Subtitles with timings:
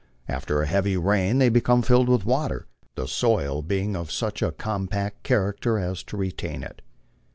[0.27, 2.65] After a heavy rain they become filled with water,
[2.95, 6.81] the soil being of such a compact character as to retain it.